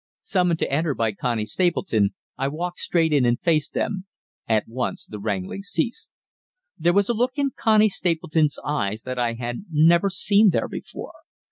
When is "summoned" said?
0.23-0.57